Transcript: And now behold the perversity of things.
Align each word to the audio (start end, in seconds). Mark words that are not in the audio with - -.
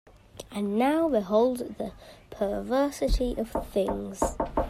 And 0.51 0.79
now 0.79 1.07
behold 1.09 1.75
the 1.77 1.91
perversity 2.31 3.35
of 3.37 3.51
things. 3.67 4.19